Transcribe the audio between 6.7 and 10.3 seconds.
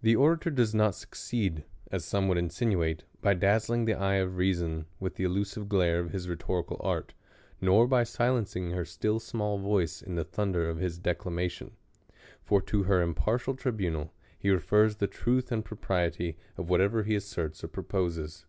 art, nor. by silencing her still small voice in the